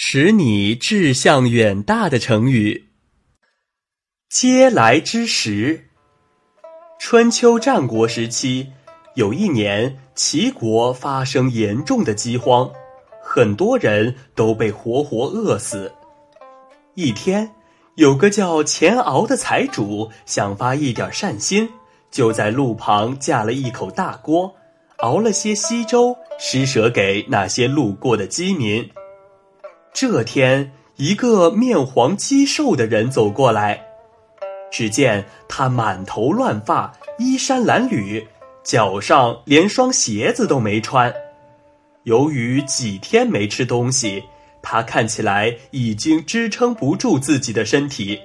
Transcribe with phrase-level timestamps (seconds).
[0.00, 2.90] 使你志向远大的成语。
[4.30, 5.88] 嗟来之食。
[7.00, 8.68] 春秋战国时期，
[9.16, 12.70] 有一年，齐国发生严重的饥荒，
[13.20, 15.92] 很多人都被活活饿死。
[16.94, 17.50] 一天，
[17.96, 21.68] 有个叫钱敖的财主想发一点善心，
[22.08, 24.54] 就在路旁架了一口大锅，
[24.98, 28.88] 熬了些稀粥，施舍给那些路过的饥民。
[30.00, 33.84] 这天，一个面黄肌瘦的人走过来，
[34.70, 38.24] 只见他满头乱发，衣衫褴褛，
[38.62, 41.12] 脚上连双鞋子都没穿。
[42.04, 44.22] 由于几天没吃东西，
[44.62, 48.20] 他看起来已经支撑不住自己的身体，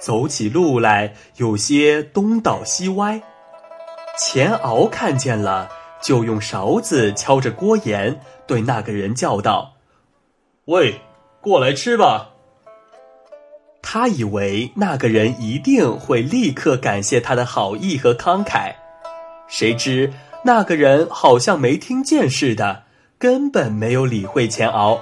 [0.00, 3.20] 走起路来有些东倒西歪。
[4.18, 5.68] 钱敖看见了，
[6.02, 9.74] 就用勺子敲着锅沿，对那个人叫道
[10.64, 10.98] ：“喂！”
[11.40, 12.30] 过来吃吧。
[13.82, 18.74] 他以为那个人一定会立刻感谢他的好意和慷慨，
[19.48, 20.12] 谁知
[20.44, 22.84] 那个人好像没听见似的，
[23.18, 25.00] 根本没有理会钱敖。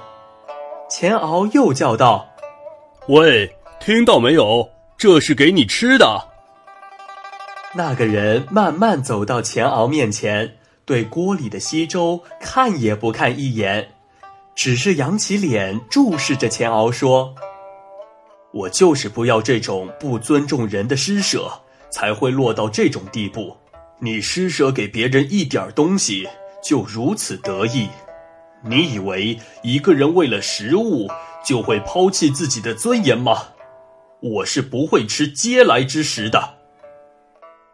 [0.89, 2.27] 钱敖又叫道
[3.09, 4.67] ：“喂，听到没有？
[4.97, 6.27] 这是给你吃的。”
[7.75, 13.91] 那个人慢慢走到钱敖面前，对锅里的稀粥看也不看一眼。
[14.55, 17.33] 只是扬起脸注视着钱敖说
[18.51, 21.49] ：“我就是不要这种不尊重人的施舍，
[21.89, 23.55] 才会落到这种地步。
[23.99, 26.27] 你施舍给别人一点东西
[26.61, 27.87] 就如此得意，
[28.61, 31.07] 你以为一个人为了食物
[31.43, 33.43] 就会抛弃自己的尊严吗？
[34.21, 36.55] 我是不会吃嗟来之食的。”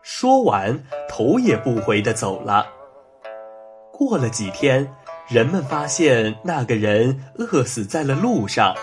[0.04, 2.67] 说完，头也不回的走了。
[3.92, 4.88] 过了几天。
[5.28, 8.76] 人们发现那个人饿死在了路上。